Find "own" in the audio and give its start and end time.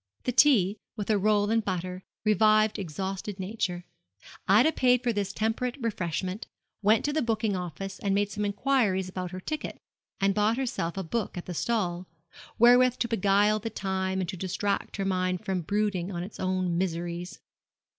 16.39-16.79